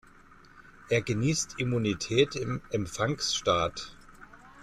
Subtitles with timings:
[0.89, 3.95] Er genießt Immunität im Empfangsstaat.